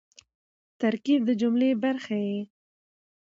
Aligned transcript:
ترکیب 0.81 1.21
د 1.25 1.31
جملې 1.41 1.69
برخه 1.83 2.15
يي. 2.27 2.39